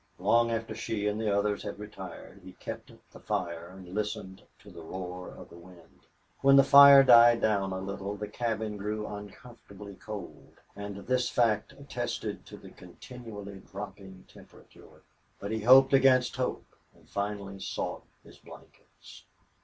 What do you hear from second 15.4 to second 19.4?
he hoped against hope and finally sought his blankets.